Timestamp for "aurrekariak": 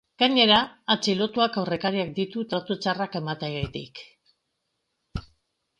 1.63-2.09